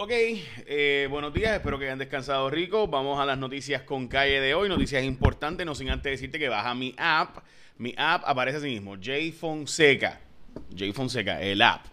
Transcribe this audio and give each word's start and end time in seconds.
Ok, 0.00 0.12
eh, 0.12 1.08
buenos 1.10 1.34
días, 1.34 1.56
espero 1.56 1.76
que 1.76 1.86
hayan 1.86 1.98
descansado 1.98 2.48
rico. 2.50 2.86
Vamos 2.86 3.18
a 3.18 3.26
las 3.26 3.36
noticias 3.36 3.82
con 3.82 4.06
calle 4.06 4.40
de 4.40 4.54
hoy, 4.54 4.68
noticias 4.68 5.02
importantes, 5.02 5.66
no 5.66 5.74
sin 5.74 5.90
antes 5.90 6.12
decirte 6.12 6.38
que 6.38 6.48
baja 6.48 6.72
mi 6.72 6.94
app. 6.96 7.38
Mi 7.78 7.96
app 7.96 8.22
aparece 8.24 8.58
así 8.58 8.68
mismo, 8.68 8.94
J 8.94 9.32
Fonseca. 9.36 10.20
J 10.70 10.92
Fonseca, 10.92 11.42
el 11.42 11.60
app, 11.62 11.86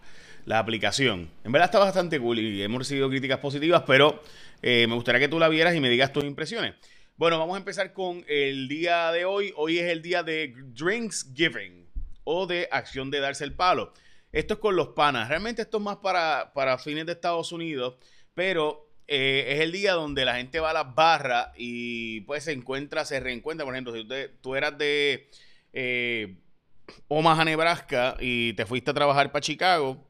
la 0.45 0.59
aplicación. 0.59 1.31
En 1.43 1.51
verdad 1.51 1.65
está 1.65 1.79
bastante 1.79 2.19
cool 2.19 2.37
y 2.37 2.61
hemos 2.61 2.77
recibido 2.77 3.09
críticas 3.09 3.39
positivas, 3.39 3.81
pero 3.87 4.21
eh, 4.61 4.85
me 4.87 4.93
gustaría 4.93 5.21
que 5.21 5.27
tú 5.27 5.39
la 5.39 5.49
vieras 5.49 5.73
y 5.73 5.79
me 5.79 5.89
digas 5.89 6.13
tus 6.13 6.25
impresiones. 6.25 6.75
Bueno, 7.17 7.39
vamos 7.39 7.55
a 7.55 7.57
empezar 7.57 7.91
con 7.91 8.23
el 8.27 8.67
día 8.67 9.11
de 9.13 9.25
hoy. 9.25 9.51
Hoy 9.55 9.79
es 9.79 9.91
el 9.91 10.03
día 10.03 10.21
de 10.21 10.53
Drinks 10.55 11.31
Giving 11.33 11.87
o 12.23 12.45
de 12.45 12.67
acción 12.71 13.09
de 13.09 13.19
darse 13.19 13.45
el 13.45 13.53
palo. 13.53 13.93
Esto 14.35 14.55
es 14.55 14.59
con 14.59 14.75
los 14.75 14.89
panas. 14.89 15.29
Realmente 15.29 15.61
esto 15.61 15.77
es 15.77 15.83
más 15.83 15.95
para, 15.97 16.51
para 16.53 16.77
fines 16.77 17.05
de 17.05 17.13
Estados 17.13 17.53
Unidos, 17.53 17.95
pero 18.33 18.85
eh, 19.07 19.45
es 19.47 19.61
el 19.61 19.71
día 19.71 19.93
donde 19.93 20.25
la 20.25 20.35
gente 20.35 20.59
va 20.59 20.71
a 20.71 20.73
las 20.73 20.93
barras 20.93 21.53
y 21.55 22.19
pues 22.21 22.43
se 22.43 22.51
encuentra, 22.51 23.05
se 23.05 23.21
reencuentra. 23.21 23.65
Por 23.65 23.73
ejemplo, 23.73 23.93
si 23.93 24.05
tú 24.41 24.55
eras 24.55 24.77
de 24.77 25.29
eh, 25.71 26.35
Omaha, 27.07 27.45
Nebraska 27.45 28.17
y 28.19 28.51
te 28.55 28.65
fuiste 28.65 28.91
a 28.91 28.93
trabajar 28.93 29.31
para 29.31 29.39
Chicago 29.39 30.05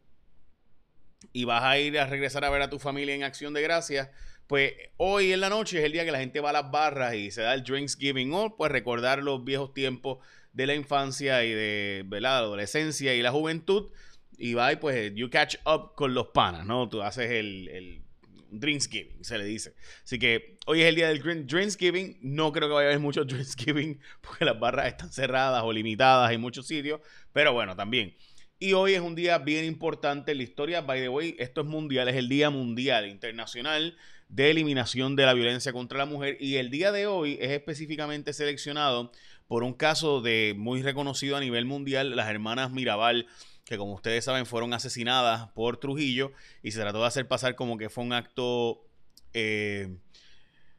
y 1.31 1.45
vas 1.45 1.64
a 1.64 1.78
ir 1.78 2.00
a 2.00 2.08
regresar 2.08 2.45
a 2.45 2.50
ver 2.50 2.64
a 2.64 2.70
tu 2.72 2.80
familia 2.80 3.14
en 3.14 3.22
acción 3.22 3.53
de 3.53 3.62
gracias, 3.62 4.09
pues 4.48 4.73
hoy 4.98 5.34
en 5.34 5.42
la 5.42 5.50
noche 5.50 5.78
es 5.78 5.84
el 5.84 5.92
día 5.92 6.03
que 6.03 6.12
la 6.12 6.20
gente 6.20 6.39
va 6.39 6.50
a 6.50 6.53
las 6.53 6.72
barras 6.72 7.14
y 7.14 7.30
se 7.30 7.44
da 7.44 7.53
el 7.53 7.64
Drinks 7.64 7.95
Giving 7.95 8.34
o 8.34 8.58
pues 8.58 8.72
recordar 8.72 9.22
los 9.22 9.44
viejos 9.44 9.72
tiempos 9.76 10.17
de 10.52 10.66
la 10.66 10.73
infancia 10.73 11.44
y 11.44 11.52
de 11.52 12.08
la 12.09 12.38
adolescencia 12.38 13.14
y 13.14 13.22
la 13.22 13.31
juventud 13.31 13.92
y 14.38 14.55
pues 14.77 15.13
you 15.16 15.30
catch 15.30 15.55
up 15.66 15.94
con 15.95 16.13
los 16.13 16.27
panas, 16.27 16.66
¿no? 16.66 16.89
Tú 16.89 17.02
haces 17.02 17.31
el, 17.31 17.67
el 17.70 18.05
Drinksgiving, 18.52 19.23
se 19.23 19.38
le 19.38 19.45
dice. 19.45 19.75
Así 20.03 20.20
que 20.20 20.58
hoy 20.66 20.81
es 20.81 20.88
el 20.88 20.95
día 20.95 21.09
del 21.09 21.47
Drinksgiving. 21.47 22.17
No 22.22 22.52
creo 22.52 22.67
que 22.67 22.73
vaya 22.73 22.88
a 22.88 22.92
haber 22.92 23.00
mucho 23.00 23.25
Drinksgiving 23.25 24.00
porque 24.22 24.45
las 24.45 24.59
barras 24.59 24.88
están 24.88 25.11
cerradas 25.11 25.64
o 25.64 25.72
limitadas 25.72 26.31
en 26.31 26.42
muchos 26.42 26.67
sitios. 26.67 27.02
Pero 27.33 27.53
bueno, 27.53 27.75
también. 27.75 28.16
Y 28.58 28.73
hoy 28.73 28.94
es 28.94 29.02
un 29.02 29.16
día 29.16 29.38
bien 29.38 29.66
importante 29.66 30.31
en 30.31 30.38
la 30.38 30.44
historia. 30.44 30.81
By 30.81 31.02
the 31.02 31.09
way, 31.09 31.36
esto 31.39 31.61
es 31.61 31.67
mundial, 31.67 32.08
es 32.08 32.16
el 32.16 32.30
Día 32.30 32.49
Mundial 32.49 33.08
Internacional 33.08 33.97
de 34.30 34.49
Eliminación 34.49 35.16
de 35.16 35.25
la 35.25 35.33
Violencia 35.33 35.73
contra 35.73 35.97
la 35.97 36.05
Mujer. 36.05 36.38
Y 36.39 36.55
el 36.55 36.70
día 36.70 36.92
de 36.92 37.05
hoy 37.05 37.38
es 37.42 37.52
específicamente 37.52 38.33
seleccionado 38.33 39.11
por 39.47 39.64
un 39.64 39.73
caso 39.73 40.22
de 40.22 40.55
muy 40.58 40.81
reconocido 40.81 41.36
a 41.36 41.39
nivel 41.39 41.66
mundial, 41.66 42.16
las 42.16 42.30
hermanas 42.30 42.72
Mirabal 42.72 43.27
que 43.66 43.77
como 43.77 43.94
ustedes 43.94 44.23
saben 44.23 44.45
fueron 44.45 44.73
asesinadas 44.73 45.49
por 45.49 45.77
Trujillo 45.77 46.31
y 46.61 46.71
se 46.71 46.80
trató 46.80 47.02
de 47.02 47.08
hacer 47.08 47.27
pasar 47.27 47.55
como 47.55 47.77
que 47.77 47.89
fue 47.89 48.03
un 48.03 48.13
acto, 48.13 48.85
eh, 49.33 49.97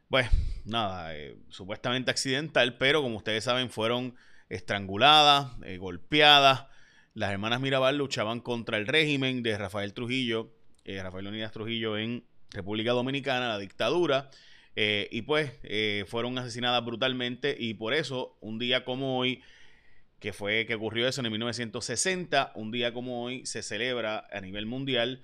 pues 0.09 0.29
nada, 0.63 1.15
eh, 1.15 1.37
supuestamente 1.49 2.11
accidental, 2.11 2.77
pero 2.77 3.01
como 3.01 3.17
ustedes 3.17 3.43
saben 3.43 3.69
fueron 3.69 4.15
estranguladas, 4.49 5.51
eh, 5.65 5.77
golpeadas. 5.77 6.67
Las 7.13 7.31
hermanas 7.31 7.59
Mirabal 7.59 7.97
luchaban 7.97 8.39
contra 8.39 8.77
el 8.77 8.87
régimen 8.87 9.43
de 9.43 9.57
Rafael 9.57 9.93
Trujillo, 9.93 10.53
Rafael 10.85 11.25
Leonidas 11.25 11.51
Trujillo 11.51 11.97
en 11.97 12.23
República 12.51 12.91
Dominicana, 12.91 13.49
la 13.49 13.57
dictadura. 13.57 14.29
y 14.75 15.21
pues 15.23 15.51
fueron 16.07 16.37
asesinadas 16.37 16.85
brutalmente 16.85 17.57
y 17.59 17.73
por 17.73 17.93
eso 17.93 18.37
un 18.39 18.59
día 18.59 18.85
como 18.85 19.17
hoy 19.17 19.41
que 20.19 20.33
fue 20.33 20.65
que 20.65 20.75
ocurrió 20.75 21.07
eso 21.07 21.21
en 21.21 21.31
1960. 21.31 22.51
Un 22.55 22.71
día 22.71 22.93
como 22.93 23.23
hoy 23.23 23.45
se 23.45 23.61
celebra 23.61 24.27
a 24.31 24.41
nivel 24.41 24.65
mundial 24.65 25.21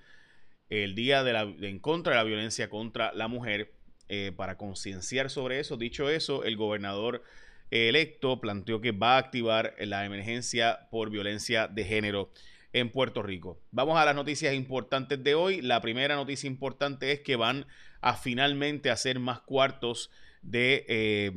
el 0.70 0.94
Día 0.94 1.22
de 1.22 1.32
la, 1.32 1.42
en 1.42 1.78
contra 1.78 2.12
de 2.12 2.18
la 2.18 2.24
violencia 2.24 2.68
contra 2.68 3.12
la 3.12 3.28
mujer. 3.28 3.72
Eh, 4.10 4.32
para 4.36 4.58
concienciar 4.58 5.30
sobre 5.30 5.60
eso, 5.60 5.78
dicho 5.78 6.10
eso, 6.10 6.44
el 6.44 6.58
gobernador 6.58 7.22
electo 7.70 8.38
planteó 8.38 8.82
que 8.82 8.92
va 8.92 9.14
a 9.14 9.18
activar 9.18 9.74
la 9.78 10.04
emergencia 10.04 10.88
por 10.90 11.08
violencia 11.08 11.68
de 11.68 11.84
género 11.84 12.30
en 12.74 12.90
Puerto 12.90 13.22
Rico. 13.22 13.58
Vamos 13.70 13.96
a 13.96 14.04
las 14.04 14.14
noticias 14.14 14.52
importantes 14.52 15.24
de 15.24 15.34
hoy. 15.34 15.62
La 15.62 15.80
primera 15.80 16.16
noticia 16.16 16.46
importante 16.46 17.12
es 17.12 17.20
que 17.20 17.36
van 17.36 17.66
a 18.02 18.14
finalmente 18.14 18.90
hacer 18.90 19.18
más 19.20 19.40
cuartos 19.40 20.10
de, 20.42 20.84
eh, 20.86 21.32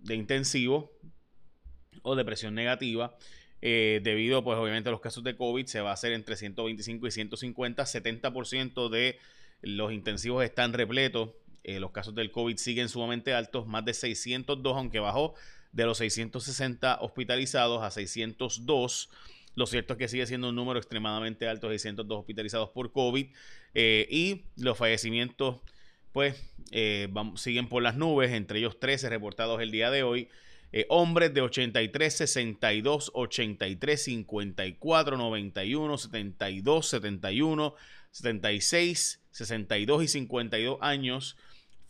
de 0.00 0.14
intensivo 0.14 0.92
o 2.02 2.16
depresión 2.16 2.54
negativa. 2.54 3.16
Eh, 3.64 4.00
debido, 4.02 4.42
pues 4.42 4.58
obviamente, 4.58 4.88
a 4.88 4.92
los 4.92 5.00
casos 5.00 5.22
de 5.22 5.36
COVID, 5.36 5.66
se 5.66 5.80
va 5.80 5.90
a 5.90 5.94
hacer 5.94 6.12
entre 6.12 6.36
125 6.36 7.06
y 7.06 7.10
150. 7.12 7.84
70% 7.84 8.88
de 8.88 9.18
los 9.62 9.92
intensivos 9.92 10.44
están 10.44 10.72
repletos. 10.72 11.30
Eh, 11.62 11.78
los 11.78 11.92
casos 11.92 12.14
del 12.16 12.32
COVID 12.32 12.56
siguen 12.56 12.88
sumamente 12.88 13.32
altos, 13.32 13.68
más 13.68 13.84
de 13.84 13.94
602, 13.94 14.76
aunque 14.76 14.98
bajó 14.98 15.34
de 15.70 15.86
los 15.86 15.98
660 15.98 16.98
hospitalizados 17.00 17.82
a 17.82 17.92
602. 17.92 19.08
Lo 19.54 19.66
cierto 19.66 19.92
es 19.92 19.98
que 19.98 20.08
sigue 20.08 20.26
siendo 20.26 20.48
un 20.48 20.56
número 20.56 20.80
extremadamente 20.80 21.46
alto, 21.46 21.68
602 21.68 22.18
hospitalizados 22.18 22.70
por 22.70 22.90
COVID. 22.90 23.28
Eh, 23.74 24.08
y 24.10 24.46
los 24.56 24.76
fallecimientos, 24.76 25.60
pues, 26.12 26.42
siguen 27.36 27.68
por 27.68 27.82
las 27.82 27.96
nubes, 27.96 28.32
entre 28.32 28.58
ellos 28.58 28.80
13 28.80 29.08
reportados 29.08 29.60
el 29.60 29.70
día 29.70 29.90
de 29.92 30.02
hoy. 30.02 30.28
Eh, 30.72 30.86
hombres 30.88 31.34
de 31.34 31.42
83, 31.42 32.16
62, 32.16 33.10
83, 33.14 34.02
54, 34.02 35.16
91, 35.18 35.98
72, 35.98 36.86
71, 36.86 37.74
76, 38.10 39.20
62 39.30 40.04
y 40.04 40.08
52 40.08 40.78
años 40.80 41.36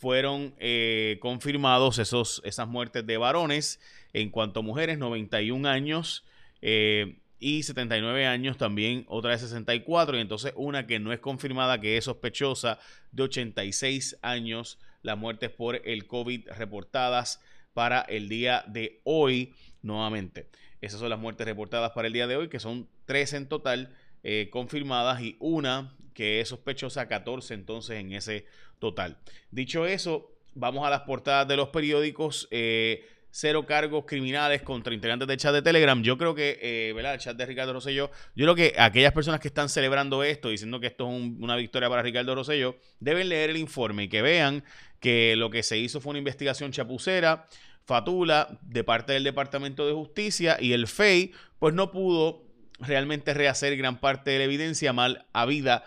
fueron 0.03 0.53
eh, 0.59 1.19
confirmados 1.21 2.01
esos, 2.01 2.43
esas 2.45 2.67
muertes 2.67 3.07
de 3.07 3.19
varones. 3.19 3.79
En 4.13 4.31
cuanto 4.31 4.61
a 4.61 4.63
mujeres, 4.65 4.99
91 4.99 5.69
años 5.69 6.25
eh, 6.61 7.19
y 7.39 7.63
79 7.63 8.27
años 8.27 8.59
también, 8.59 9.05
otra 9.07 9.31
de 9.31 9.39
64. 9.39 10.19
Y 10.19 10.21
entonces 10.21 10.53
una 10.57 10.89
que 10.89 10.99
no 10.99 11.13
es 11.13 11.21
confirmada, 11.21 11.81
que 11.81 11.97
es 11.97 12.07
sospechosa, 12.07 12.81
de 13.13 13.23
86 13.23 14.19
años, 14.23 14.81
las 15.03 15.17
muertes 15.17 15.51
por 15.51 15.77
el 15.87 16.09
COVID 16.09 16.49
reportadas 16.57 17.41
para 17.75 18.03
el 18.03 18.29
día 18.29 18.65
de 18.69 19.01
hoy 19.05 19.55
nuevamente. 19.83 20.49
Esas 20.81 21.01
son 21.01 21.11
las 21.11 21.19
muertes 21.19 21.47
reportadas 21.47 21.93
para 21.93 22.09
el 22.09 22.13
día 22.13 22.27
de 22.27 22.37
hoy, 22.37 22.49
que 22.49 22.61
son 22.61 22.89
tres 23.05 23.33
en 23.33 23.49
total 23.49 23.95
eh, 24.23 24.49
confirmadas 24.51 25.21
y 25.23 25.37
una 25.39 25.95
que 26.15 26.41
es 26.41 26.49
sospechosa, 26.49 27.09
14 27.09 27.55
entonces 27.55 27.99
en 27.99 28.13
ese 28.13 28.47
total. 28.79 29.17
Dicho 29.51 29.87
eso, 29.87 30.33
vamos 30.55 30.87
a 30.87 30.91
las 30.91 31.03
portadas 31.03 31.49
de 31.49 31.57
los 31.57 31.69
periódicos. 31.69 32.49
Eh, 32.51 33.07
cero 33.35 33.65
cargos 33.65 34.05
criminales 34.05 34.63
contra 34.63 34.93
integrantes 34.93 35.27
del 35.27 35.39
chat 35.39 35.55
de 35.55 35.63
Telegram. 35.63 36.01
Yo 36.03 36.19
creo 36.19 36.35
que, 36.35 36.59
eh, 36.61 36.93
¿verdad? 36.93 37.15
El 37.15 37.21
chat 37.21 37.37
de 37.37 37.47
Ricardo 37.47 37.73
Rosselló, 37.73 38.11
yo 38.37 38.45
creo 38.45 38.55
que 38.55 38.75
aquellas 38.79 39.13
personas 39.13 39.41
que 39.41 39.49
están 39.49 39.71
celebrando 39.71 40.23
esto, 40.23 40.51
diciendo 40.51 40.79
que 40.79 40.89
esto 40.89 41.11
es 41.11 41.15
una 41.41 41.57
victoria 41.57 41.89
para 41.89 42.03
Ricardo 42.03 42.35
Rosselló, 42.35 42.77
deben 43.01 43.31
leer 43.31 43.51
el 43.51 43.57
informe 43.57 44.05
y 44.05 44.09
que 44.09 44.21
vean 44.21 44.63
que 45.03 45.35
lo 45.37 45.51
que 45.51 45.65
se 45.65 45.77
hizo 45.77 46.01
fue 46.01 46.11
una 46.11 46.21
investigación 46.21 46.71
chapucera, 46.71 47.49
fatula, 47.85 48.61
de 48.63 48.85
parte 48.85 49.13
del 49.13 49.25
Departamento 49.25 49.85
de 49.85 49.93
Justicia 49.93 50.57
y 50.61 50.73
el 50.73 50.87
FEI, 50.87 51.33
pues 51.59 51.75
no 51.75 51.91
pudo 51.91 52.45
realmente 52.79 53.35
rehacer 53.35 53.77
gran 53.77 53.99
parte 53.99 54.31
de 54.31 54.39
la 54.39 54.45
evidencia 54.45 54.93
mal 54.93 55.27
habida 55.33 55.85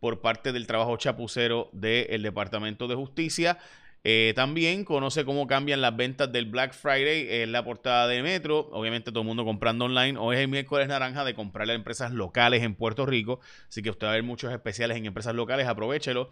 por 0.00 0.20
parte 0.20 0.52
del 0.52 0.66
trabajo 0.66 0.96
chapucero 0.98 1.70
del 1.72 2.22
Departamento 2.22 2.86
de 2.88 2.94
Justicia. 2.94 3.58
Eh, 4.04 4.34
también 4.36 4.84
conoce 4.84 5.24
cómo 5.24 5.46
cambian 5.46 5.80
las 5.80 5.96
ventas 5.96 6.30
del 6.30 6.44
Black 6.46 6.74
Friday 6.74 7.42
en 7.42 7.52
la 7.52 7.64
portada 7.64 8.06
de 8.06 8.22
Metro. 8.22 8.68
Obviamente 8.72 9.10
todo 9.10 9.22
el 9.22 9.26
mundo 9.26 9.46
comprando 9.46 9.86
online. 9.86 10.18
Hoy 10.18 10.36
es 10.36 10.42
el 10.42 10.48
miércoles 10.48 10.88
naranja 10.88 11.24
de 11.24 11.34
comprarle 11.34 11.72
a 11.72 11.76
empresas 11.76 12.12
locales 12.12 12.62
en 12.62 12.74
Puerto 12.74 13.06
Rico. 13.06 13.40
Así 13.66 13.82
que 13.82 13.88
usted 13.90 14.06
va 14.06 14.10
a 14.10 14.14
ver 14.14 14.22
muchos 14.22 14.52
especiales 14.52 14.98
en 14.98 15.06
empresas 15.06 15.34
locales. 15.34 15.66
Aprovechelo. 15.66 16.28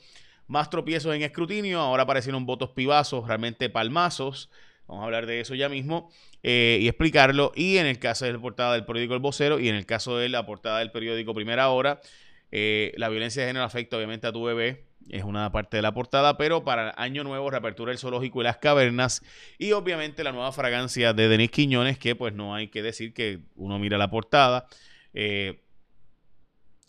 Más 0.46 0.70
tropiezos 0.70 1.14
en 1.14 1.22
escrutinio. 1.22 1.80
Ahora 1.80 2.04
aparecieron 2.04 2.46
votos 2.46 2.70
pibazos, 2.70 3.26
realmente 3.26 3.68
palmazos. 3.68 4.50
Vamos 4.86 5.02
a 5.02 5.06
hablar 5.06 5.26
de 5.26 5.40
eso 5.40 5.54
ya 5.54 5.68
mismo 5.68 6.10
eh, 6.42 6.78
y 6.80 6.88
explicarlo. 6.88 7.52
Y 7.54 7.78
en 7.78 7.86
el 7.86 7.98
caso 7.98 8.24
de 8.24 8.32
la 8.32 8.38
portada 8.38 8.74
del 8.74 8.84
periódico 8.84 9.14
El 9.14 9.20
Vocero 9.20 9.58
y 9.58 9.68
en 9.68 9.74
el 9.74 9.86
caso 9.86 10.16
de 10.16 10.28
la 10.28 10.46
portada 10.46 10.78
del 10.78 10.92
periódico 10.92 11.34
Primera 11.34 11.68
Hora, 11.70 12.00
eh, 12.52 12.92
la 12.96 13.08
violencia 13.08 13.42
de 13.42 13.48
género 13.48 13.64
afecta 13.64 13.96
obviamente 13.96 14.26
a 14.26 14.32
tu 14.32 14.44
bebé 14.44 14.84
es 15.08 15.22
una 15.22 15.52
parte 15.52 15.76
de 15.76 15.82
la 15.82 15.94
portada, 15.94 16.36
pero 16.36 16.64
para 16.64 16.92
Año 16.96 17.22
Nuevo 17.22 17.48
reapertura 17.48 17.92
el 17.92 17.98
zoológico 17.98 18.40
y 18.40 18.44
las 18.44 18.56
cavernas 18.56 19.22
y 19.56 19.70
obviamente 19.70 20.24
la 20.24 20.32
nueva 20.32 20.50
fragancia 20.50 21.12
de 21.12 21.28
Denis 21.28 21.50
Quiñones, 21.52 21.96
que 21.96 22.16
pues 22.16 22.34
no 22.34 22.56
hay 22.56 22.68
que 22.68 22.82
decir 22.82 23.14
que 23.14 23.40
uno 23.54 23.78
mira 23.78 23.98
la 23.98 24.10
portada. 24.10 24.66
Eh, 25.14 25.62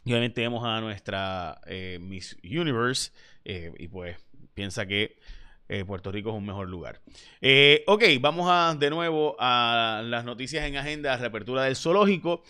y 0.03 0.12
obviamente 0.12 0.42
vemos 0.42 0.63
a 0.65 0.81
nuestra 0.81 1.62
Miss 2.00 2.38
Universe 2.44 3.12
eh, 3.49 3.71
y 3.77 3.88
pues 3.88 4.17
piensa 4.53 4.85
que 4.85 5.17
Puerto 5.85 6.13
Rico 6.13 6.29
es 6.29 6.35
un 6.35 6.45
mejor 6.45 6.69
lugar. 6.69 7.01
ok, 7.88 8.03
vamos 8.21 8.47
a 8.49 8.73
de 8.79 8.89
nuevo 8.89 9.35
a 9.38 10.01
las 10.05 10.23
noticias 10.23 10.65
en 10.65 10.77
agenda, 10.77 11.17
reapertura 11.17 11.63
del 11.63 11.75
zoológico. 11.75 12.44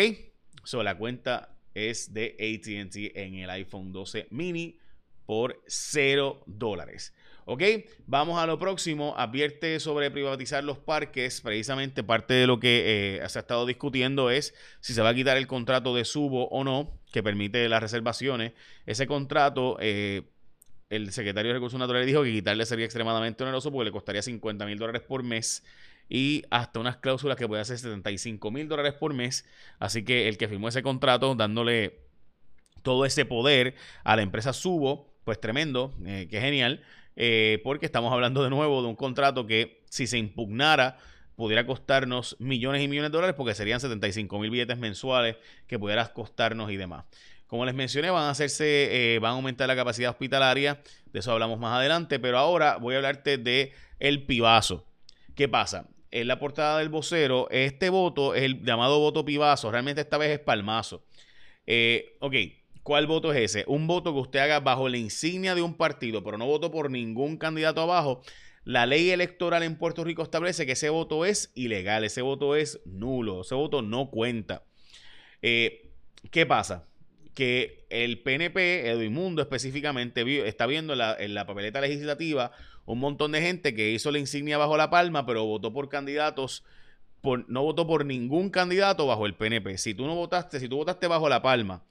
So, 0.64 0.84
la 0.84 0.98
cuenta 0.98 1.58
es 1.74 2.14
de 2.14 2.36
ATT 2.40 3.18
en 3.18 3.36
el 3.36 3.50
iPhone 3.50 3.92
12 3.92 4.28
mini 4.30 4.78
por 5.26 5.62
0 5.68 6.44
dólares. 6.46 7.14
¿Ok? 7.52 7.64
Vamos 8.06 8.40
a 8.40 8.46
lo 8.46 8.60
próximo. 8.60 9.16
Advierte 9.18 9.80
sobre 9.80 10.12
privatizar 10.12 10.64
los 10.64 10.78
parques. 10.78 11.42
Precisamente 11.42 12.04
parte 12.04 12.36
de 12.36 12.46
lo 12.46 12.60
que 12.60 13.18
eh, 13.24 13.28
se 13.28 13.40
ha 13.40 13.42
estado 13.42 13.66
discutiendo 13.66 14.30
es 14.30 14.54
si 14.82 14.94
se 14.94 15.02
va 15.02 15.10
a 15.10 15.16
quitar 15.16 15.36
el 15.36 15.48
contrato 15.48 15.96
de 15.96 16.06
subo 16.06 16.48
o 16.50 16.64
no, 16.64 17.00
que 17.12 17.24
permite 17.24 17.68
las 17.68 17.82
reservaciones. 17.82 18.54
Ese 18.86 19.08
contrato, 19.08 19.78
eh, 19.80 20.30
el 20.92 21.12
secretario 21.12 21.50
de 21.50 21.56
Recursos 21.56 21.80
Naturales 21.80 22.06
dijo 22.06 22.22
que 22.22 22.32
quitarle 22.32 22.68
sería 22.68 22.86
extremadamente 22.86 23.44
oneroso 23.44 23.72
porque 23.72 23.86
le 23.86 23.92
costaría 23.92 24.22
50 24.22 24.68
mil 24.68 24.78
dólares 24.78 25.02
por 25.02 25.24
mes 25.24 25.66
y 26.08 26.44
hasta 26.52 26.80
unas 26.80 26.98
cláusulas 26.98 27.36
que 27.36 27.48
puede 27.48 27.64
hacer 27.64 27.80
75 27.80 28.52
mil 28.52 28.68
dólares 28.68 28.94
por 28.94 29.16
mes. 29.16 29.48
Así 29.80 30.06
que 30.06 30.30
el 30.30 30.38
que 30.38 30.48
firmó 30.50 30.68
ese 30.68 30.84
contrato 30.84 31.34
dándole 31.34 31.98
todo 32.84 33.08
ese 33.08 33.26
poder 33.26 33.74
a 34.04 34.16
la 34.16 34.22
empresa 34.22 34.54
Subo, 34.54 35.10
pues 35.24 35.42
tremendo, 35.42 35.96
eh, 36.06 36.28
que 36.30 36.40
genial, 36.42 36.84
eh, 37.20 37.62
porque 37.64 37.86
estamos 37.86 38.12
hablando 38.12 38.44
de 38.44 38.50
nuevo 38.50 38.82
de 38.82 38.88
un 38.88 38.96
contrato 38.96 39.46
que 39.46 39.84
si 39.90 40.08
se 40.08 40.18
impugnara 40.18 40.98
pudiera 41.36 41.66
costarnos 41.66 42.36
millones 42.40 42.82
y 42.82 42.88
millones 42.88 43.12
de 43.12 43.18
dólares 43.18 43.36
porque 43.38 43.54
serían 43.54 43.80
75 43.80 44.40
mil 44.40 44.50
billetes 44.50 44.78
mensuales 44.78 45.36
que 45.68 45.78
pudiera 45.78 46.06
costarnos 46.14 46.72
y 46.72 46.78
demás. 46.78 47.06
Como 47.46 47.66
les 47.66 47.76
mencioné, 47.76 48.10
van 48.10 48.24
a 48.24 48.30
hacerse, 48.32 49.16
eh, 49.16 49.20
van 49.20 49.32
a 49.32 49.36
aumentar 49.36 49.68
la 49.68 49.76
capacidad 49.76 50.12
hospitalaria, 50.12 50.82
de 51.12 51.20
eso 51.20 51.32
hablamos 51.32 51.60
más 51.60 51.76
adelante, 51.76 52.20
pero 52.20 52.38
ahora 52.38 52.78
voy 52.78 52.96
a 52.96 52.98
hablarte 52.98 53.38
de 53.38 53.74
el 54.00 54.26
pibazo. 54.26 54.86
¿Qué 55.36 55.48
pasa? 55.48 55.88
en 56.12 56.28
la 56.28 56.40
portada 56.40 56.80
del 56.80 56.90
vocero, 56.90 57.48
este 57.52 57.90
voto 57.90 58.34
el 58.34 58.64
llamado 58.64 59.00
voto 59.00 59.24
pibazo, 59.24 59.72
realmente 59.72 60.02
esta 60.02 60.18
vez 60.18 60.32
es 60.32 60.40
palmazo. 60.40 61.04
Eh, 61.68 62.18
ok, 62.20 62.34
¿cuál 62.90 63.06
voto 63.06 63.32
es 63.32 63.52
ese? 63.56 63.66
Un 63.68 63.86
voto 63.86 64.12
que 64.16 64.20
usted 64.20 64.40
haga 64.40 64.62
bajo 64.62 64.90
la 64.90 64.98
insignia 64.98 65.54
de 65.54 65.62
un 65.62 65.76
partido, 65.76 66.24
pero 66.24 66.40
no 66.40 66.48
voto 66.48 66.72
por 66.72 66.90
ningún 66.90 67.38
candidato 67.38 67.82
abajo. 67.82 68.24
La 68.64 68.88
ley 68.88 69.12
electoral 69.12 69.62
en 69.62 69.76
Puerto 69.76 70.04
Rico 70.04 70.24
establece 70.24 70.66
que 70.66 70.72
ese 70.72 70.90
voto 70.90 71.24
es 71.24 71.52
ilegal, 71.54 72.04
ese 72.04 72.24
voto 72.24 72.56
es 72.56 72.82
nulo, 72.86 73.42
ese 73.42 73.54
voto 73.54 73.84
no 73.84 74.10
cuenta. 74.10 74.64
Eh, 75.44 75.92
¿Qué 76.32 76.48
pasa? 76.48 76.88
Que 77.36 77.86
el 77.92 78.24
PNP, 78.24 78.90
Edwin 78.90 79.14
Mundo 79.14 79.44
específicamente, 79.44 80.48
está 80.48 80.66
viendo 80.66 80.94
en 80.94 81.34
la 81.36 81.46
papeleta 81.46 81.82
legislativa 81.82 82.54
un 82.88 82.98
montón 82.98 83.34
de 83.34 83.42
gente 83.44 83.76
que 83.76 83.92
hizo 83.92 84.10
la 84.10 84.18
insignia 84.18 84.58
bajo 84.58 84.78
la 84.78 84.90
palma, 84.90 85.28
pero 85.28 85.46
votó 85.46 85.72
por 85.72 85.90
candidatos, 85.90 86.64
no 87.22 87.62
votó 87.62 87.86
por 87.86 88.04
ningún 88.04 88.50
candidato 88.50 89.06
bajo 89.06 89.28
el 89.28 89.36
PNP. 89.36 89.78
Si 89.78 89.94
tú 89.94 90.08
no 90.08 90.16
votaste, 90.16 90.60
si 90.60 90.68
tú 90.68 90.78
votaste 90.78 91.06
bajo 91.06 91.30
la 91.30 91.44
palma, 91.44 91.84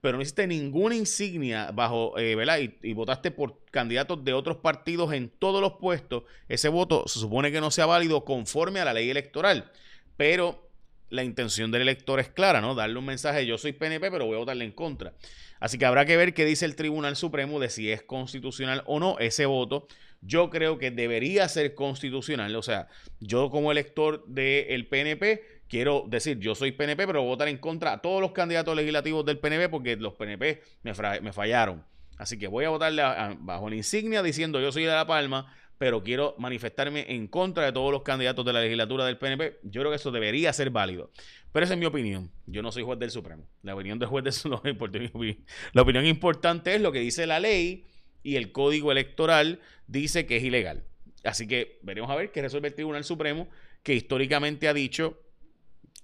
pero 0.00 0.16
no 0.16 0.22
hiciste 0.22 0.46
ninguna 0.46 0.96
insignia 0.96 1.70
bajo, 1.72 2.18
eh, 2.18 2.34
¿verdad? 2.34 2.58
Y, 2.82 2.92
votaste 2.94 3.30
por 3.30 3.64
candidatos 3.70 4.24
de 4.24 4.32
otros 4.32 4.56
partidos 4.56 5.12
en 5.12 5.28
todos 5.28 5.60
los 5.60 5.74
puestos, 5.74 6.24
ese 6.48 6.68
voto 6.68 7.06
se 7.06 7.18
supone 7.18 7.52
que 7.52 7.60
no 7.60 7.70
sea 7.70 7.86
válido 7.86 8.24
conforme 8.24 8.80
a 8.80 8.84
la 8.84 8.94
ley 8.94 9.10
electoral. 9.10 9.70
Pero 10.16 10.68
la 11.08 11.24
intención 11.24 11.70
del 11.70 11.82
elector 11.82 12.20
es 12.20 12.28
clara, 12.28 12.60
¿no? 12.60 12.74
Darle 12.74 12.98
un 12.98 13.04
mensaje, 13.04 13.46
yo 13.46 13.58
soy 13.58 13.72
PNP, 13.72 14.10
pero 14.10 14.26
voy 14.26 14.36
a 14.36 14.38
votarle 14.38 14.64
en 14.64 14.72
contra. 14.72 15.12
Así 15.58 15.76
que 15.76 15.84
habrá 15.84 16.06
que 16.06 16.16
ver 16.16 16.32
qué 16.32 16.44
dice 16.44 16.64
el 16.64 16.76
Tribunal 16.76 17.16
Supremo 17.16 17.60
de 17.60 17.68
si 17.68 17.90
es 17.90 18.02
constitucional 18.02 18.82
o 18.86 18.98
no 18.98 19.18
ese 19.18 19.44
voto 19.46 19.86
yo 20.22 20.50
creo 20.50 20.78
que 20.78 20.90
debería 20.90 21.48
ser 21.48 21.74
constitucional. 21.74 22.54
O 22.56 22.62
sea, 22.62 22.88
yo 23.20 23.50
como 23.50 23.72
elector 23.72 24.24
del 24.26 24.86
PNP 24.86 25.59
quiero 25.70 26.04
decir, 26.08 26.38
yo 26.40 26.54
soy 26.54 26.72
PNP, 26.72 27.06
pero 27.06 27.22
votar 27.22 27.48
en 27.48 27.56
contra 27.56 27.92
a 27.92 28.02
todos 28.02 28.20
los 28.20 28.32
candidatos 28.32 28.76
legislativos 28.76 29.24
del 29.24 29.38
PNP 29.38 29.68
porque 29.70 29.96
los 29.96 30.14
PNP 30.14 30.60
me, 30.82 31.32
fallaron. 31.32 31.84
Así 32.18 32.38
que 32.38 32.48
voy 32.48 32.64
a 32.64 32.70
votarle 32.70 33.02
bajo 33.38 33.70
la 33.70 33.76
insignia 33.76 34.22
diciendo 34.22 34.60
yo 34.60 34.72
soy 34.72 34.82
de 34.82 34.90
La 34.90 35.06
Palma, 35.06 35.54
pero 35.78 36.02
quiero 36.02 36.34
manifestarme 36.38 37.06
en 37.08 37.28
contra 37.28 37.64
de 37.64 37.72
todos 37.72 37.92
los 37.92 38.02
candidatos 38.02 38.44
de 38.44 38.52
la 38.52 38.60
legislatura 38.60 39.06
del 39.06 39.16
PNP. 39.16 39.60
Yo 39.62 39.80
creo 39.80 39.90
que 39.90 39.96
eso 39.96 40.10
debería 40.10 40.52
ser 40.52 40.70
válido. 40.70 41.10
Pero 41.52 41.64
esa 41.64 41.74
es 41.74 41.80
mi 41.80 41.86
opinión. 41.86 42.30
Yo 42.46 42.62
no 42.62 42.72
soy 42.72 42.82
juez 42.82 42.98
del 42.98 43.10
Supremo. 43.10 43.46
La 43.62 43.74
opinión 43.74 43.98
del 43.98 44.08
juez 44.08 44.24
del 44.24 44.32
Supremo 44.32 44.86
La 45.72 45.82
opinión 45.82 46.04
importante 46.04 46.74
es 46.74 46.80
lo 46.82 46.92
que 46.92 46.98
dice 46.98 47.26
la 47.26 47.40
ley 47.40 47.86
y 48.22 48.36
el 48.36 48.52
código 48.52 48.92
electoral 48.92 49.60
dice 49.86 50.26
que 50.26 50.36
es 50.36 50.42
ilegal. 50.42 50.84
Así 51.24 51.46
que 51.46 51.78
veremos 51.82 52.10
a 52.10 52.16
ver 52.16 52.32
qué 52.32 52.42
resuelve 52.42 52.68
el 52.68 52.74
Tribunal 52.74 53.04
Supremo, 53.04 53.48
que 53.82 53.94
históricamente 53.94 54.68
ha 54.68 54.74
dicho 54.74 55.18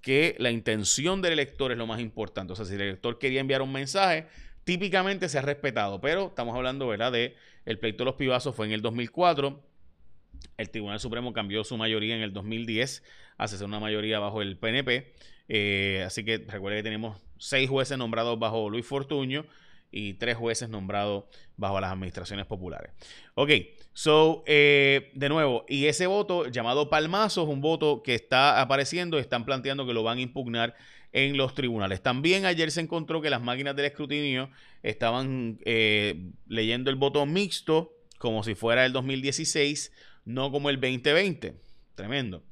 que 0.07 0.37
la 0.39 0.53
intención 0.53 1.21
del 1.21 1.33
elector 1.33 1.73
es 1.73 1.79
lo 1.79 1.85
más 1.89 1.99
importante. 1.99 2.53
O 2.53 2.57
sea, 2.57 2.65
si 2.65 2.77
el 2.77 2.81
elector 2.81 3.19
quería 3.19 3.41
enviar 3.41 3.61
un 3.61 3.73
mensaje, 3.73 4.29
típicamente 4.63 5.29
se 5.29 5.37
ha 5.37 5.43
respetado, 5.43 6.01
pero 6.01 6.29
estamos 6.29 6.55
hablando, 6.55 6.87
¿verdad?, 6.87 7.11
de 7.11 7.35
el 7.65 7.81
pleito 7.81 8.05
de 8.05 8.05
los 8.05 8.15
pibazos 8.15 8.55
fue 8.55 8.67
en 8.67 8.73
el 8.73 8.83
2004. 8.83 9.61
El 10.59 10.71
Tribunal 10.71 11.01
Supremo 11.01 11.33
cambió 11.33 11.65
su 11.65 11.77
mayoría 11.77 12.15
en 12.15 12.23
el 12.23 12.33
2010 12.33 13.03
hace 13.37 13.65
una 13.65 13.81
mayoría 13.81 14.21
bajo 14.21 14.43
el 14.43 14.57
PNP. 14.57 15.13
Eh, 15.49 16.05
así 16.07 16.25
que 16.25 16.39
recuerde 16.39 16.77
que 16.77 16.85
tenemos 16.85 17.21
seis 17.39 17.69
jueces 17.69 17.99
nombrados 17.99 18.39
bajo 18.39 18.71
Luis 18.71 18.87
Fortuño 18.87 19.45
y 19.91 20.15
tres 20.15 20.37
jueces 20.37 20.69
nombrados 20.69 21.25
bajo 21.57 21.81
las 21.81 21.93
administraciones 21.93 22.47
populares. 22.47 22.93
Ok, 23.35 23.51
so, 23.93 24.43
eh, 24.47 25.11
de 25.15 25.29
nuevo, 25.29 25.65
y 25.69 25.87
ese 25.87 26.07
voto 26.07 26.49
llamado 26.49 26.91
palmazo 26.91 27.43
es 27.43 27.49
un 27.49 27.61
voto 27.61 28.03
que 28.03 28.15
está 28.15 28.61
apareciendo, 28.61 29.19
están 29.19 29.45
planteando 29.45 29.87
que 29.87 29.95
lo 29.95 30.03
van 30.03 30.19
a 30.19 30.23
impugnar 30.23 30.75
en 31.13 31.37
los 31.37 31.55
tribunales. 31.55 32.03
También 32.03 32.45
ayer 32.45 32.71
se 32.71 32.81
encontró 32.81 33.23
que 33.23 33.31
las 33.31 33.41
máquinas 33.41 33.75
del 33.75 33.87
escrutinio 33.87 34.51
estaban 34.83 35.59
eh, 35.65 36.31
leyendo 36.47 36.91
el 36.91 36.97
voto 36.97 37.25
mixto 37.25 37.95
como 38.19 38.43
si 38.43 38.55
fuera 38.55 38.85
el 38.85 38.93
2016, 38.93 39.93
no 40.25 40.51
como 40.51 40.71
el 40.71 40.77
2020. 40.77 41.55
Tremendo. 41.95 42.43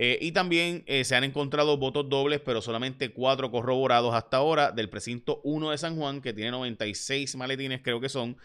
Eh, 0.00 0.16
y 0.22 0.30
también 0.30 0.84
eh, 0.86 1.02
se 1.04 1.16
han 1.16 1.24
encontrado 1.24 1.76
votos 1.76 2.08
dobles, 2.08 2.40
pero 2.40 2.62
solamente 2.62 3.10
cuatro 3.10 3.50
corroborados 3.50 4.14
hasta 4.14 4.36
ahora 4.36 4.70
del 4.70 4.88
precinto 4.88 5.40
1 5.42 5.72
de 5.72 5.78
San 5.78 5.96
Juan, 5.96 6.20
que 6.22 6.32
tiene 6.32 6.52
96 6.52 7.34
maletines, 7.36 7.80
creo 7.82 8.00
que 8.00 8.08
son. 8.08 8.36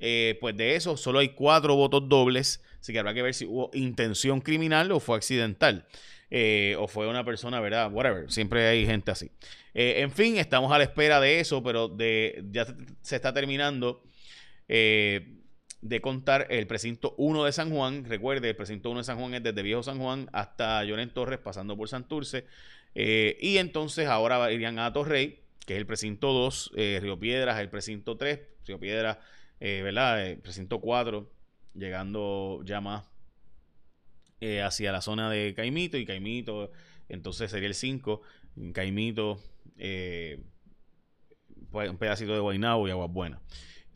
eh, 0.00 0.36
pues 0.40 0.54
de 0.56 0.76
eso 0.76 0.96
solo 0.96 1.18
hay 1.20 1.30
cuatro 1.30 1.74
votos 1.74 2.08
dobles, 2.08 2.62
así 2.80 2.92
que 2.92 2.98
habrá 3.00 3.14
que 3.14 3.22
ver 3.22 3.34
si 3.34 3.46
hubo 3.46 3.70
intención 3.72 4.40
criminal 4.40 4.92
o 4.92 5.00
fue 5.00 5.16
accidental. 5.16 5.86
Eh, 6.30 6.76
o 6.78 6.86
fue 6.88 7.08
una 7.08 7.24
persona, 7.24 7.58
¿verdad? 7.60 7.90
Whatever, 7.90 8.30
siempre 8.30 8.68
hay 8.68 8.84
gente 8.84 9.10
así. 9.10 9.30
Eh, 9.72 10.02
en 10.02 10.12
fin, 10.12 10.36
estamos 10.36 10.70
a 10.72 10.76
la 10.76 10.84
espera 10.84 11.20
de 11.20 11.40
eso, 11.40 11.62
pero 11.62 11.88
de, 11.88 12.44
ya 12.50 12.66
se 13.00 13.16
está 13.16 13.32
terminando 13.32 14.02
de 15.80 16.00
contar 16.00 16.46
el 16.50 16.66
precinto 16.66 17.14
1 17.18 17.44
de 17.44 17.52
San 17.52 17.70
Juan. 17.70 18.04
Recuerde, 18.04 18.50
el 18.50 18.56
precinto 18.56 18.90
1 18.90 19.00
de 19.00 19.04
San 19.04 19.18
Juan 19.18 19.34
es 19.34 19.42
desde 19.42 19.62
Viejo 19.62 19.82
San 19.82 19.98
Juan 19.98 20.28
hasta 20.32 20.82
Lloren 20.84 21.10
Torres, 21.10 21.38
pasando 21.38 21.76
por 21.76 21.88
Santurce. 21.88 22.46
y 22.94 23.58
entonces 23.58 24.08
ahora 24.08 24.50
irían 24.52 24.78
a 24.78 24.92
Torrey, 24.92 25.40
que 25.66 25.74
es 25.74 25.78
el 25.78 25.86
precinto 25.86 26.32
2, 26.32 26.72
Río 27.00 27.18
Piedras, 27.18 27.60
el 27.60 27.68
precinto 27.68 28.16
3, 28.16 28.40
Río 28.66 28.80
Piedras 28.80 29.18
eh, 29.60 29.82
¿verdad? 29.82 30.24
Eh, 30.24 30.36
precinto 30.36 30.80
4, 30.80 31.28
llegando 31.74 32.62
ya 32.64 32.80
más 32.80 33.04
eh, 34.40 34.62
hacia 34.62 34.92
la 34.92 35.00
zona 35.00 35.30
de 35.30 35.52
Caimito 35.54 35.96
y 35.96 36.06
Caimito, 36.06 36.70
entonces 37.08 37.50
sería 37.50 37.68
el 37.68 37.74
5, 37.74 38.22
Caimito, 38.72 39.42
pues 41.70 41.90
un 41.90 41.98
pedacito 41.98 42.34
de 42.34 42.40
Guainabo 42.40 42.86
y 42.86 42.92
Aguas 42.92 43.10
Buenas, 43.10 43.40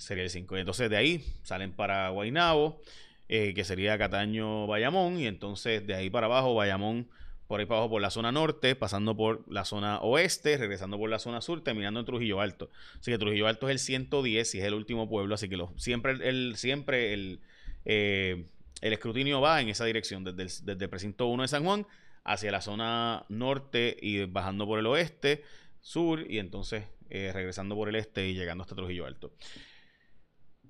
sería 0.02 0.24
el 0.24 0.30
5. 0.30 0.56
Entonces 0.56 0.90
de 0.90 0.96
ahí 0.96 1.24
salen 1.42 1.72
para 1.72 2.10
Guainabo, 2.10 2.80
que 3.28 3.64
sería 3.64 3.96
Cataño, 3.96 4.66
Bayamón, 4.66 5.18
y 5.18 5.26
entonces 5.26 5.86
de 5.86 5.94
ahí 5.94 6.10
para 6.10 6.26
abajo, 6.26 6.54
Bayamón 6.54 7.08
por 7.52 7.60
ahí 7.60 7.66
para 7.66 7.80
abajo 7.80 7.90
por 7.90 8.00
la 8.00 8.08
zona 8.08 8.32
norte, 8.32 8.74
pasando 8.74 9.14
por 9.14 9.44
la 9.46 9.66
zona 9.66 10.00
oeste, 10.00 10.56
regresando 10.56 10.96
por 10.96 11.10
la 11.10 11.18
zona 11.18 11.42
sur, 11.42 11.62
terminando 11.62 12.00
en 12.00 12.06
Trujillo 12.06 12.40
Alto. 12.40 12.70
Así 12.98 13.10
que 13.10 13.18
Trujillo 13.18 13.46
Alto 13.46 13.68
es 13.68 13.72
el 13.72 13.78
110 13.78 14.54
y 14.54 14.58
es 14.58 14.64
el 14.64 14.72
último 14.72 15.06
pueblo, 15.06 15.34
así 15.34 15.50
que 15.50 15.62
siempre, 15.76 16.12
el, 16.26 16.56
siempre 16.56 17.12
el, 17.12 17.40
eh, 17.84 18.46
el 18.80 18.92
escrutinio 18.94 19.42
va 19.42 19.60
en 19.60 19.68
esa 19.68 19.84
dirección, 19.84 20.24
desde 20.24 20.44
el, 20.44 20.64
desde 20.64 20.88
precinto 20.88 21.26
1 21.26 21.42
de 21.42 21.48
San 21.48 21.62
Juan 21.62 21.86
hacia 22.24 22.50
la 22.50 22.62
zona 22.62 23.26
norte 23.28 23.98
y 24.00 24.24
bajando 24.24 24.64
por 24.64 24.78
el 24.78 24.86
oeste, 24.86 25.44
sur 25.82 26.24
y 26.26 26.38
entonces 26.38 26.84
eh, 27.10 27.32
regresando 27.34 27.74
por 27.74 27.90
el 27.90 27.96
este 27.96 28.28
y 28.28 28.32
llegando 28.32 28.62
hasta 28.62 28.74
Trujillo 28.74 29.04
Alto. 29.04 29.30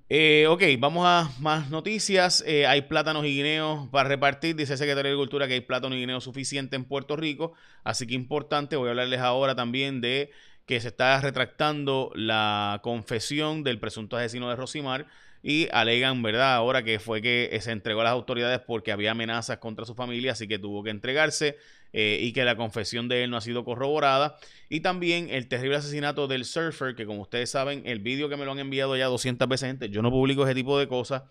Eh, 0.09 0.45
ok, 0.47 0.61
vamos 0.79 1.05
a 1.07 1.31
más 1.39 1.69
noticias. 1.69 2.43
Eh, 2.45 2.67
hay 2.67 2.83
plátanos 2.83 3.25
y 3.25 3.35
guineos 3.35 3.87
para 3.89 4.09
repartir. 4.09 4.55
Dice 4.55 4.73
el 4.73 4.77
secretario 4.77 5.09
de 5.09 5.13
Agricultura 5.15 5.47
que 5.47 5.53
hay 5.53 5.61
plátanos 5.61 5.97
y 5.97 6.01
guineos 6.01 6.23
suficiente 6.23 6.75
en 6.75 6.85
Puerto 6.85 7.15
Rico. 7.15 7.53
Así 7.83 8.05
que 8.05 8.13
importante, 8.13 8.75
voy 8.75 8.87
a 8.87 8.91
hablarles 8.91 9.19
ahora 9.21 9.55
también 9.55 10.01
de 10.01 10.31
que 10.65 10.79
se 10.79 10.89
está 10.89 11.19
retractando 11.19 12.11
la 12.15 12.79
confesión 12.83 13.63
del 13.63 13.79
presunto 13.79 14.15
asesino 14.17 14.49
de 14.49 14.55
Rosimar 14.55 15.07
y 15.43 15.67
alegan, 15.73 16.23
¿verdad? 16.23 16.55
Ahora 16.55 16.83
que 16.83 16.99
fue 16.99 17.21
que 17.21 17.55
se 17.61 17.71
entregó 17.71 18.01
a 18.01 18.05
las 18.05 18.13
autoridades 18.13 18.61
porque 18.65 18.93
había 18.93 19.11
amenazas 19.11 19.57
contra 19.57 19.85
su 19.85 19.93
familia, 19.93 20.31
así 20.31 20.47
que 20.47 20.57
tuvo 20.57 20.83
que 20.83 20.89
entregarse. 20.89 21.57
Eh, 21.95 22.17
y 22.21 22.33
que 22.33 22.43
la 22.43 22.55
confesión 22.55 23.07
de 23.07 23.23
él 23.23 23.29
no 23.29 23.37
ha 23.37 23.41
sido 23.41 23.63
corroborada. 23.63 24.37
Y 24.67 24.79
también 24.79 25.29
el 25.29 25.47
terrible 25.47 25.77
asesinato 25.77 26.27
del 26.27 26.43
surfer, 26.43 26.95
que 26.95 27.05
como 27.05 27.21
ustedes 27.21 27.51
saben, 27.51 27.83
el 27.85 27.99
vídeo 27.99 28.29
que 28.29 28.35
me 28.35 28.45
lo 28.45 28.51
han 28.51 28.57
enviado 28.57 28.97
ya 28.97 29.05
200 29.05 29.47
veces 29.47 29.67
gente, 29.67 29.89
yo 29.89 30.01
no 30.01 30.09
publico 30.09 30.43
ese 30.43 30.55
tipo 30.55 30.79
de 30.79 30.87
cosas. 30.87 31.21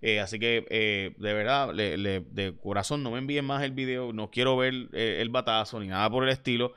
Eh, 0.00 0.20
así 0.20 0.38
que 0.38 0.64
eh, 0.70 1.12
de 1.16 1.32
verdad, 1.32 1.74
de 1.74 2.54
corazón, 2.62 3.02
no 3.02 3.10
me 3.10 3.18
envíen 3.18 3.44
más 3.44 3.64
el 3.64 3.72
video, 3.72 4.12
no 4.12 4.30
quiero 4.30 4.56
ver 4.56 4.88
el 4.92 5.28
batazo 5.28 5.80
ni 5.80 5.88
nada 5.88 6.08
por 6.08 6.22
el 6.22 6.30
estilo. 6.30 6.72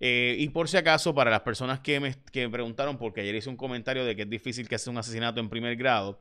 Y 0.00 0.48
por 0.50 0.68
si 0.68 0.76
acaso, 0.76 1.14
para 1.14 1.30
las 1.30 1.40
personas 1.40 1.80
que 1.80 2.00
me, 2.00 2.14
que 2.32 2.48
preguntaron, 2.48 2.98
porque 2.98 3.22
ayer 3.22 3.34
hice 3.34 3.50
un 3.50 3.56
comentario 3.56 4.04
de 4.04 4.14
que 4.14 4.22
es 4.22 4.30
difícil 4.30 4.68
que 4.68 4.78
sea 4.78 4.92
un 4.92 4.98
asesinato 4.98 5.40
en 5.40 5.48
primer 5.48 5.76
grado, 5.76 6.20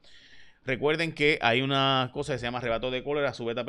Recuerden 0.67 1.13
que 1.13 1.39
hay 1.41 1.62
una 1.62 2.12
cosa 2.13 2.34
que 2.34 2.39
se 2.39 2.46
llama 2.46 2.57
arrebato 2.57 2.91
de 2.91 3.01
cólera, 3.01 3.34
subita 3.34 3.63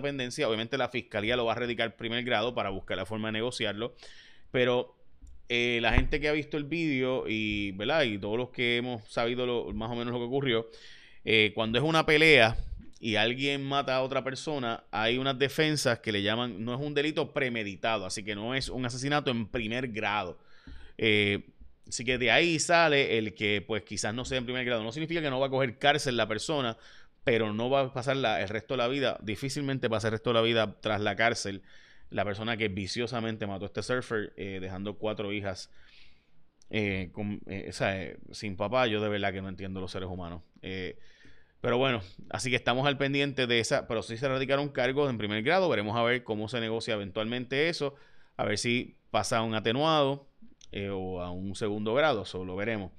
pendencia. 0.00 0.48
Obviamente 0.48 0.78
la 0.78 0.88
fiscalía 0.88 1.34
lo 1.34 1.44
va 1.44 1.52
a 1.52 1.56
radicar 1.56 1.96
primer 1.96 2.22
grado 2.22 2.54
para 2.54 2.70
buscar 2.70 2.96
la 2.96 3.04
forma 3.04 3.26
de 3.28 3.32
negociarlo. 3.32 3.96
Pero 4.52 4.94
eh, 5.48 5.80
la 5.82 5.92
gente 5.92 6.20
que 6.20 6.28
ha 6.28 6.32
visto 6.32 6.56
el 6.56 6.62
vídeo 6.62 7.28
y, 7.28 7.74
y 7.76 8.18
todos 8.18 8.38
los 8.38 8.50
que 8.50 8.76
hemos 8.76 9.10
sabido 9.10 9.72
más 9.72 9.90
o 9.90 9.96
menos 9.96 10.12
lo 10.12 10.20
que 10.20 10.26
ocurrió, 10.26 10.68
eh, 11.24 11.50
cuando 11.52 11.78
es 11.78 11.84
una 11.84 12.06
pelea 12.06 12.56
y 13.06 13.16
alguien 13.16 13.62
mata 13.62 13.94
a 13.94 14.02
otra 14.02 14.24
persona, 14.24 14.84
hay 14.90 15.18
unas 15.18 15.38
defensas 15.38 16.00
que 16.00 16.10
le 16.10 16.22
llaman, 16.22 16.64
no 16.64 16.74
es 16.74 16.80
un 16.80 16.92
delito 16.92 17.32
premeditado, 17.32 18.04
así 18.04 18.24
que 18.24 18.34
no 18.34 18.54
es 18.54 18.68
un 18.68 18.84
asesinato 18.84 19.30
en 19.30 19.46
primer 19.46 19.88
grado. 19.88 20.38
Eh, 20.98 21.52
Así 21.88 22.04
que 22.04 22.18
de 22.18 22.32
ahí 22.32 22.58
sale 22.58 23.16
el 23.16 23.32
que 23.34 23.62
pues 23.64 23.84
quizás 23.84 24.12
no 24.12 24.24
sea 24.24 24.38
en 24.38 24.44
primer 24.44 24.64
grado. 24.64 24.82
No 24.82 24.90
significa 24.90 25.22
que 25.22 25.30
no 25.30 25.38
va 25.38 25.46
a 25.46 25.50
coger 25.50 25.78
cárcel 25.78 26.16
la 26.16 26.26
persona, 26.26 26.76
pero 27.22 27.52
no 27.52 27.70
va 27.70 27.82
a 27.82 27.92
pasar 27.92 28.16
el 28.16 28.48
resto 28.48 28.74
de 28.74 28.78
la 28.78 28.88
vida, 28.88 29.18
difícilmente 29.22 29.88
pasa 29.88 30.08
el 30.08 30.12
resto 30.12 30.30
de 30.30 30.34
la 30.34 30.42
vida 30.42 30.80
tras 30.80 31.00
la 31.00 31.14
cárcel 31.14 31.62
la 32.10 32.24
persona 32.24 32.56
que 32.56 32.66
viciosamente 32.66 33.46
mató 33.46 33.66
a 33.66 33.66
este 33.66 33.82
surfer, 33.84 34.32
eh, 34.36 34.58
dejando 34.60 34.94
cuatro 34.96 35.32
hijas 35.32 35.70
eh, 36.70 37.12
sin 38.32 38.56
papá. 38.56 38.88
Yo 38.88 39.00
de 39.00 39.08
verdad 39.08 39.32
que 39.32 39.42
no 39.42 39.48
entiendo 39.48 39.80
los 39.80 39.92
seres 39.92 40.08
humanos. 40.08 40.42
Pero 41.66 41.78
bueno, 41.78 42.00
así 42.30 42.48
que 42.48 42.54
estamos 42.54 42.86
al 42.86 42.96
pendiente 42.96 43.48
de 43.48 43.58
esa, 43.58 43.88
pero 43.88 44.00
si 44.00 44.16
se 44.16 44.28
radicaron 44.28 44.68
cargos 44.68 45.10
en 45.10 45.18
primer 45.18 45.42
grado, 45.42 45.68
veremos 45.68 45.96
a 45.96 46.02
ver 46.04 46.22
cómo 46.22 46.48
se 46.48 46.60
negocia 46.60 46.94
eventualmente 46.94 47.68
eso, 47.68 47.96
a 48.36 48.44
ver 48.44 48.56
si 48.56 48.98
pasa 49.10 49.42
un 49.42 49.52
atenuado 49.56 50.28
eh, 50.70 50.90
o 50.90 51.20
a 51.20 51.32
un 51.32 51.56
segundo 51.56 51.92
grado, 51.92 52.22
eso 52.22 52.44
lo 52.44 52.54
veremos. 52.54 52.92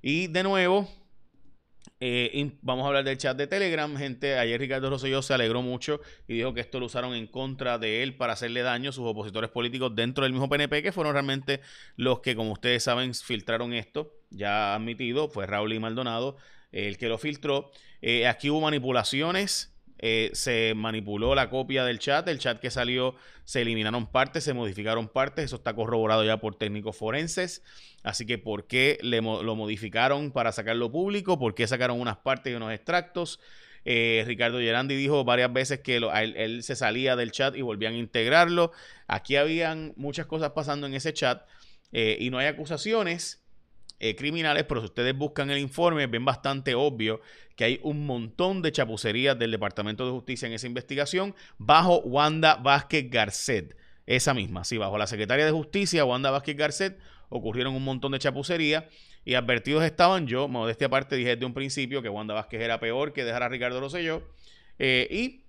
Y 0.00 0.28
de 0.28 0.42
nuevo, 0.42 0.88
eh, 2.00 2.50
vamos 2.62 2.84
a 2.84 2.88
hablar 2.88 3.04
del 3.04 3.18
chat 3.18 3.36
de 3.36 3.46
Telegram, 3.46 3.94
gente. 3.94 4.38
Ayer 4.38 4.58
Ricardo 4.58 4.88
Rosselló 4.88 5.20
se 5.20 5.34
alegró 5.34 5.60
mucho 5.60 6.00
y 6.26 6.36
dijo 6.36 6.54
que 6.54 6.62
esto 6.62 6.80
lo 6.80 6.86
usaron 6.86 7.12
en 7.12 7.26
contra 7.26 7.76
de 7.76 8.02
él 8.02 8.16
para 8.16 8.32
hacerle 8.32 8.62
daño 8.62 8.88
a 8.88 8.92
sus 8.94 9.04
opositores 9.04 9.50
políticos 9.50 9.94
dentro 9.94 10.24
del 10.24 10.32
mismo 10.32 10.48
PNP, 10.48 10.82
que 10.82 10.92
fueron 10.92 11.12
realmente 11.12 11.60
los 11.96 12.20
que, 12.20 12.34
como 12.34 12.52
ustedes 12.52 12.84
saben, 12.84 13.12
filtraron 13.12 13.74
esto. 13.74 14.14
Ya 14.30 14.74
admitido, 14.74 15.28
fue 15.28 15.46
Raúl 15.46 15.74
y 15.74 15.78
Maldonado 15.78 16.38
el 16.74 16.98
que 16.98 17.08
lo 17.08 17.18
filtró. 17.18 17.70
Eh, 18.02 18.26
aquí 18.26 18.50
hubo 18.50 18.60
manipulaciones 18.60 19.74
eh, 19.98 20.30
se 20.34 20.74
manipuló 20.74 21.34
la 21.34 21.48
copia 21.48 21.84
del 21.84 21.98
chat, 21.98 22.26
el 22.28 22.38
chat 22.38 22.60
que 22.60 22.70
salió 22.70 23.14
se 23.44 23.62
eliminaron 23.62 24.06
partes, 24.06 24.44
se 24.44 24.52
modificaron 24.52 25.08
partes, 25.08 25.46
eso 25.46 25.56
está 25.56 25.74
corroborado 25.74 26.24
ya 26.24 26.38
por 26.38 26.56
técnicos 26.56 26.96
forenses, 26.96 27.62
así 28.02 28.26
que 28.26 28.36
¿por 28.36 28.66
qué 28.66 28.98
lo 29.02 29.54
modificaron 29.54 30.32
para 30.32 30.50
sacarlo 30.52 30.90
público? 30.90 31.38
¿Por 31.38 31.54
qué 31.54 31.66
sacaron 31.66 32.00
unas 32.00 32.16
partes 32.18 32.52
y 32.52 32.56
unos 32.56 32.72
extractos? 32.72 33.40
Eh, 33.84 34.24
Ricardo 34.26 34.58
Gerandi 34.58 34.96
dijo 34.96 35.24
varias 35.24 35.52
veces 35.52 35.80
que 35.80 35.96
él, 35.96 36.62
se 36.62 36.74
salía 36.74 37.16
del 37.16 37.30
chat 37.30 37.54
y 37.54 37.62
volvían 37.62 37.94
a 37.94 37.98
integrarlo. 37.98 38.72
Aquí 39.06 39.36
habían 39.36 39.92
muchas 39.96 40.26
cosas 40.26 40.50
pasando 40.50 40.86
en 40.86 40.94
ese 40.94 41.12
chat 41.12 41.46
y 41.92 42.28
no 42.30 42.38
hay 42.38 42.48
acusaciones 42.48 43.43
eh, 44.00 44.16
criminales, 44.16 44.64
pero 44.64 44.80
si 44.80 44.86
ustedes 44.86 45.16
buscan 45.16 45.50
el 45.50 45.58
informe, 45.58 46.06
ven 46.06 46.24
bastante 46.24 46.74
obvio 46.74 47.20
que 47.56 47.64
hay 47.64 47.80
un 47.82 48.06
montón 48.06 48.62
de 48.62 48.72
chapucerías 48.72 49.38
del 49.38 49.50
Departamento 49.50 50.04
de 50.04 50.12
Justicia 50.12 50.46
en 50.46 50.52
esa 50.52 50.66
investigación 50.66 51.34
bajo 51.58 52.00
Wanda 52.00 52.56
Vázquez 52.56 53.08
Garcet. 53.08 53.76
Esa 54.06 54.34
misma, 54.34 54.64
sí, 54.64 54.76
bajo 54.76 54.98
la 54.98 55.06
Secretaria 55.06 55.46
de 55.46 55.52
Justicia, 55.52 56.04
Wanda 56.04 56.30
Vázquez 56.30 56.56
Garcet, 56.56 56.98
ocurrieron 57.28 57.74
un 57.74 57.84
montón 57.84 58.12
de 58.12 58.18
chapucerías 58.18 58.84
y 59.24 59.34
advertidos 59.34 59.84
estaban 59.84 60.26
yo, 60.26 60.48
modestia 60.48 60.88
aparte, 60.88 61.16
dije 61.16 61.30
desde 61.30 61.46
un 61.46 61.54
principio 61.54 62.02
que 62.02 62.08
Wanda 62.08 62.34
Vázquez 62.34 62.60
era 62.60 62.80
peor 62.80 63.12
que 63.12 63.24
dejar 63.24 63.42
a 63.42 63.48
Ricardo 63.48 63.80
Rosselló 63.80 64.22
eh, 64.78 65.08
y 65.10 65.44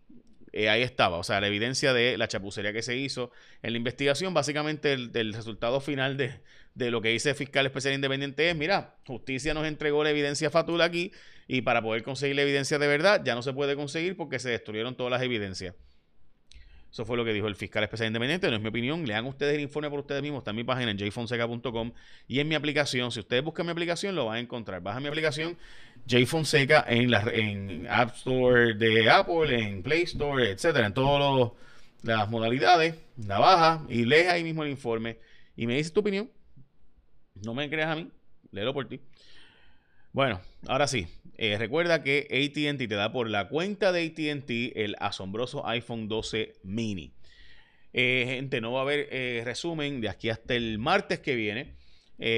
eh, 0.54 0.70
ahí 0.70 0.84
estaba, 0.84 1.18
o 1.18 1.24
sea, 1.24 1.42
la 1.42 1.48
evidencia 1.48 1.92
de 1.94 2.18
la 2.18 2.30
chapucería 2.30 2.72
que 2.72 2.82
se 2.82 2.96
hizo 2.96 3.32
en 3.62 3.74
la 3.74 3.78
investigación, 3.78 4.34
básicamente 4.34 4.94
el, 4.94 5.12
del 5.12 5.34
resultado 5.34 5.82
final 5.82 6.16
de, 6.16 6.40
de 6.76 6.92
lo 6.92 7.02
que 7.02 7.10
dice 7.10 7.32
el 7.32 7.36
fiscal 7.36 7.66
especial 7.66 7.94
independiente 7.94 8.50
es, 8.50 8.56
mira, 8.56 8.96
justicia 9.08 9.54
nos 9.54 9.66
entregó 9.66 10.04
la 10.04 10.12
evidencia 10.12 10.50
fatul 10.50 10.82
aquí 10.82 11.12
y 11.48 11.62
para 11.62 11.82
poder 11.82 12.04
conseguir 12.04 12.36
la 12.36 12.42
evidencia 12.44 12.78
de 12.78 12.88
verdad 12.88 13.22
ya 13.24 13.34
no 13.34 13.42
se 13.42 13.54
puede 13.54 13.76
conseguir 13.76 14.16
porque 14.18 14.40
se 14.40 14.50
destruyeron 14.50 14.96
todas 14.96 15.12
las 15.12 15.22
evidencias. 15.22 15.74
Eso 16.96 17.04
fue 17.04 17.18
lo 17.18 17.26
que 17.26 17.34
dijo 17.34 17.48
el 17.48 17.56
fiscal 17.56 17.84
especial 17.84 18.08
independiente, 18.08 18.50
no 18.50 18.56
es 18.56 18.62
mi 18.62 18.70
opinión. 18.70 19.06
Lean 19.06 19.26
ustedes 19.26 19.56
el 19.56 19.60
informe 19.60 19.90
por 19.90 20.00
ustedes 20.00 20.22
mismos. 20.22 20.40
Está 20.40 20.52
en 20.52 20.56
mi 20.56 20.64
página 20.64 20.92
en 20.92 20.98
jfonseca.com 20.98 21.92
y 22.26 22.40
en 22.40 22.48
mi 22.48 22.56
aplicación. 22.56 23.12
Si 23.12 23.20
ustedes 23.20 23.44
buscan 23.44 23.66
mi 23.66 23.74
aplicación, 23.74 24.16
lo 24.16 24.28
van 24.28 24.38
a 24.38 24.40
encontrar. 24.40 24.82
Baja 24.82 25.02
mi 25.02 25.10
aplicación 25.10 25.58
jfonseca 26.08 26.86
en, 26.88 27.12
la, 27.12 27.22
en 27.34 27.86
App 27.90 28.16
Store 28.16 28.76
de 28.76 29.10
Apple, 29.10 29.62
en 29.62 29.84
Play 29.84 30.04
Store, 30.04 30.50
etcétera, 30.50 30.88
en 30.88 30.94
todas 30.94 31.52
las 32.04 32.30
modalidades. 32.30 32.96
La 33.18 33.40
baja 33.40 33.86
y 33.90 34.06
lees 34.06 34.30
ahí 34.30 34.46
mismo 34.46 34.64
el 34.64 34.70
informe 34.70 35.18
y 35.58 35.68
me 35.68 35.76
dices 35.76 35.92
tu 35.92 36.00
opinión. 36.00 36.30
No 37.44 37.54
me 37.54 37.70
creas 37.70 37.90
a 37.90 37.96
mí, 37.96 38.10
léelo 38.52 38.74
por 38.74 38.88
ti. 38.88 39.00
Bueno, 40.16 40.40
ahora 40.68 40.88
sí, 40.88 41.08
eh, 41.38 41.58
recuerda 41.58 42.02
que 42.02 42.28
ATT 42.32 42.88
te 42.88 42.96
da 42.96 43.12
por 43.12 43.30
la 43.30 43.50
cuenta 43.50 43.92
de 43.92 44.06
ATT 44.06 44.78
el 44.78 44.96
asombroso 45.00 45.68
iPhone 45.68 46.08
12 46.08 46.54
mini. 46.64 47.12
Eh, 47.92 48.24
gente, 48.28 48.62
no 48.62 48.72
va 48.72 48.80
a 48.80 48.84
haber 48.84 49.10
eh, 49.12 49.42
resumen 49.44 50.00
de 50.00 50.08
aquí 50.08 50.30
hasta 50.30 50.54
el 50.56 50.80
martes 50.80 51.20
que 51.20 51.36
viene. 51.36 51.76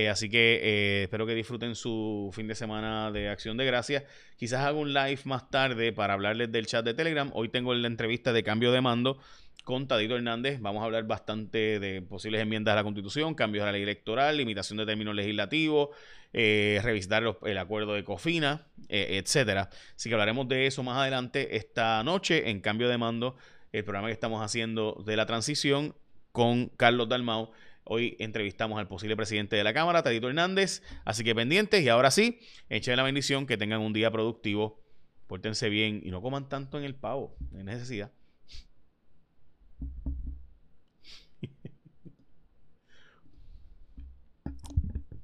Así 0.10 0.28
que 0.28 1.04
espero 1.04 1.28
que 1.28 1.36
disfruten 1.36 1.76
su 1.76 2.32
fin 2.34 2.48
de 2.48 2.56
semana 2.56 3.12
de 3.12 3.30
acción 3.30 3.58
de 3.58 3.66
gracias. 3.66 4.06
Quizás 4.36 4.62
haga 4.62 4.76
un 4.76 4.92
live 4.92 5.20
más 5.26 5.52
tarde 5.52 5.94
para 5.94 6.16
hablarles 6.16 6.52
del 6.52 6.66
chat 6.66 6.84
de 6.84 6.96
Telegram. 6.96 7.30
Hoy 7.36 7.50
tengo 7.50 7.76
la 7.76 7.86
entrevista 7.86 8.34
de 8.34 8.42
cambio 8.42 8.72
de 8.72 8.82
mando 8.82 9.20
con 9.68 9.86
Tadito 9.86 10.16
Hernández. 10.16 10.62
Vamos 10.62 10.82
a 10.82 10.86
hablar 10.86 11.04
bastante 11.08 11.82
de 11.82 12.02
posibles 12.02 12.42
enmiendas 12.42 12.72
a 12.72 12.76
la 12.78 12.84
Constitución, 12.86 13.36
cambios 13.36 13.64
a 13.64 13.66
la 13.66 13.74
ley 13.74 13.82
electoral, 13.82 14.38
limitación 14.38 14.78
de 14.78 14.86
términos 14.86 15.14
legislativos, 15.14 15.90
eh, 16.32 16.80
revisitar 16.82 17.36
el 17.44 17.58
acuerdo 17.58 17.94
de 17.94 18.06
COFINA, 18.06 18.66
etcétera. 18.88 19.70
Así 19.94 20.08
que 20.08 20.16
hablaremos 20.16 20.48
de 20.48 20.68
eso 20.68 20.84
más 20.84 20.98
adelante 20.98 21.58
esta 21.58 22.02
noche 22.06 22.50
en 22.50 22.62
cambio 22.62 22.88
de 22.88 22.98
mando, 22.98 23.36
el 23.74 23.84
programa 23.84 24.08
que 24.08 24.14
estamos 24.14 24.42
haciendo 24.42 25.04
de 25.06 25.18
la 25.18 25.26
transición 25.26 25.94
con 26.32 26.68
Carlos 26.70 27.10
Dalmau 27.10 27.52
Hoy 27.84 28.16
entrevistamos 28.20 28.80
al 28.80 28.88
posible 28.88 29.18
presidente 29.18 29.58
de 29.58 29.66
la 29.66 29.74
Cámara, 29.74 30.02
Tadito 30.02 30.30
Hernández. 30.30 30.82
Así 31.04 31.26
que 31.26 31.36
pendientes. 31.36 31.84
Y 31.84 31.90
ahora 31.90 32.12
sí, 32.12 32.40
echen 32.70 32.96
la 32.96 33.04
bendición, 33.04 33.46
que 33.46 33.58
tengan 33.58 33.82
un 33.82 33.92
día 33.92 34.12
productivo. 34.12 34.82
Pórtense 35.28 35.68
bien 35.68 36.02
y 36.04 36.12
no 36.12 36.22
coman 36.22 36.48
tanto 36.48 36.78
en 36.78 36.86
el 36.86 36.96
pavo. 36.96 37.36
Hay 37.54 37.64
necesidad. 37.64 38.12